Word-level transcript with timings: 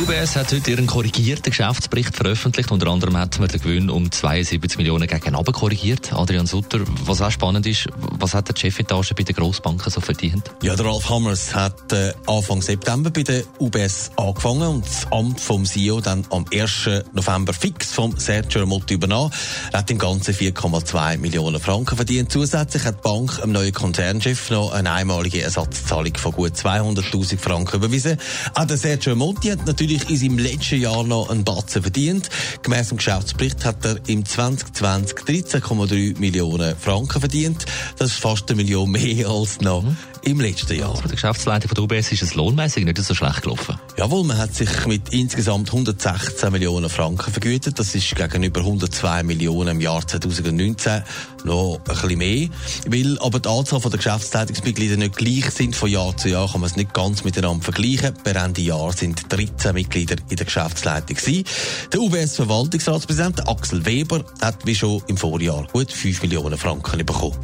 UBS 0.02 0.34
hat 0.36 0.50
heute 0.50 0.70
ihren 0.70 0.86
korrigierten 0.86 1.50
Geschäftsbericht 1.50 2.16
veröffentlicht. 2.16 2.70
Unter 2.70 2.86
anderem 2.86 3.18
hat 3.18 3.38
man 3.38 3.48
den 3.48 3.60
Gewinn 3.60 3.90
um 3.90 4.10
72 4.10 4.78
Millionen 4.78 5.06
gegen 5.06 5.34
korrigiert. 5.52 6.14
Adrian 6.14 6.46
Sutter, 6.46 6.80
was 7.04 7.20
auch 7.20 7.30
spannend 7.30 7.66
ist, 7.66 7.86
was 7.96 8.32
hat 8.32 8.48
der 8.48 8.56
Chefetage 8.56 9.12
bei 9.14 9.24
den 9.24 9.36
Grossbanken 9.36 9.90
so 9.90 10.00
verdient? 10.00 10.50
Ja, 10.62 10.74
der 10.74 10.86
Ralf 10.86 11.10
Hammers 11.10 11.54
hat 11.54 11.92
äh, 11.92 12.14
Anfang 12.26 12.62
September 12.62 13.10
bei 13.10 13.24
der 13.24 13.42
UBS 13.58 14.12
angefangen 14.16 14.68
und 14.68 14.86
das 14.86 15.06
Amt 15.10 15.38
vom 15.38 15.66
CEO 15.66 16.00
dann 16.00 16.24
am 16.30 16.46
1. 16.50 16.88
November 17.12 17.52
fix 17.52 17.92
vom 17.92 18.16
Sergio 18.16 18.64
Motti 18.64 18.94
übernommen. 18.94 19.32
Er 19.70 19.80
hat 19.80 19.90
im 19.90 19.98
Ganzen 19.98 20.32
4,2 20.32 21.18
Millionen 21.18 21.60
Franken 21.60 21.96
verdient. 21.96 22.32
Zusätzlich 22.32 22.84
hat 22.84 22.98
die 22.98 23.02
Bank 23.02 23.42
einem 23.42 23.52
neuen 23.52 23.72
Konzernchef 23.72 24.50
noch 24.50 24.72
eine 24.72 24.92
einmalige 24.92 25.42
Ersatzzahlung 25.42 26.16
von 26.16 26.32
gut 26.32 26.52
200.000 26.52 27.38
Franken 27.38 27.76
überwiesen. 27.76 28.16
Auch 28.54 28.64
der 28.64 28.78
Sergio 28.78 29.14
Motti 29.14 29.48
hat 29.48 29.66
natürlich 29.66 29.89
in 29.90 30.16
seinem 30.16 30.38
letzten 30.38 30.80
Jahr 30.80 31.02
noch 31.04 31.30
einen 31.30 31.44
Batzen 31.44 31.82
verdient. 31.82 32.30
Gemäss 32.62 32.88
dem 32.88 32.98
Geschäftsbericht 32.98 33.64
hat 33.64 33.84
er 33.84 33.96
im 34.06 34.24
2020 34.24 35.18
13,3 35.18 36.18
Millionen 36.18 36.76
Franken 36.76 37.20
verdient. 37.20 37.66
Das 37.98 38.12
ist 38.12 38.20
fast 38.20 38.48
eine 38.48 38.56
Million 38.56 38.90
mehr 38.90 39.28
als 39.28 39.60
noch 39.60 39.82
mhm. 39.82 39.96
im 40.22 40.40
letzten 40.40 40.78
Jahr. 40.78 40.96
Für 40.96 41.08
die 41.08 41.14
Geschäftsleitung 41.14 41.68
von 41.68 41.74
der 41.74 41.98
UBS 41.98 42.12
ist 42.12 42.22
es 42.22 42.34
lohnmäßig 42.34 42.84
nicht 42.84 42.98
so 42.98 43.14
schlecht 43.14 43.42
gelaufen. 43.42 43.78
Jawohl, 43.96 44.24
man 44.24 44.38
hat 44.38 44.54
sich 44.54 44.86
mit 44.86 45.10
insgesamt 45.10 45.68
116 45.68 46.52
Millionen 46.52 46.88
Franken 46.88 47.32
vergütet. 47.32 47.78
Das 47.78 47.94
ist 47.94 48.14
gegenüber 48.14 48.60
102 48.60 49.22
Millionen 49.22 49.76
im 49.76 49.80
Jahr 49.80 50.06
2019 50.06 51.02
noch 51.44 51.78
ein 51.78 51.84
bisschen 51.84 52.18
mehr. 52.18 52.48
Weil 52.86 53.18
aber 53.20 53.40
die 53.40 53.48
Anzahl 53.48 53.80
der 53.80 53.90
Geschäftsleitungsmitglieder 53.90 54.96
nicht 54.96 55.16
gleich 55.16 55.50
sind 55.50 55.74
von 55.74 55.88
Jahr 55.88 56.16
zu 56.16 56.28
Jahr, 56.28 56.50
kann 56.50 56.60
man 56.60 56.70
es 56.70 56.76
nicht 56.76 56.92
ganz 56.94 57.24
miteinander 57.24 57.64
vergleichen. 57.64 58.14
Per 58.22 58.36
Ende 58.36 58.60
Jahr 58.62 58.92
sind 58.92 59.32
13 59.32 59.74
Mitglieder 59.80 60.16
in 60.28 60.36
der 60.36 60.44
Geschäftsleitung 60.44 61.16
gewesen. 61.16 61.44
Der 61.92 62.00
UBS-Verwaltungsratspräsident 62.00 63.48
Axel 63.48 63.84
Weber 63.86 64.24
hat 64.42 64.66
wie 64.66 64.74
schon 64.74 65.02
im 65.06 65.16
Vorjahr 65.16 65.66
gut 65.72 65.90
5 65.90 66.22
Millionen 66.22 66.58
Franken 66.58 67.04
bekommen. 67.04 67.36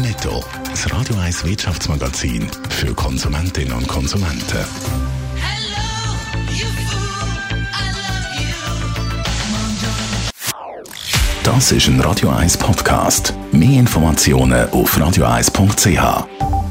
Netto, 0.00 0.44
das 0.68 0.92
Radio 0.92 1.16
1 1.16 1.44
Wirtschaftsmagazin 1.44 2.50
für 2.68 2.92
Konsumentinnen 2.94 3.72
und 3.72 3.86
Konsumenten. 3.86 4.64
Das 11.44 11.70
ist 11.70 11.86
ein 11.86 12.00
Radio 12.00 12.30
1 12.30 12.58
Podcast. 12.58 13.32
Mehr 13.52 13.78
Informationen 13.78 14.68
auf 14.70 14.98
radio1.ch. 14.98 16.65